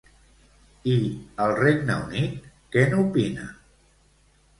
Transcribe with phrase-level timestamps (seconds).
[0.93, 0.95] I
[1.43, 3.47] el Regne Unit, què n'opina?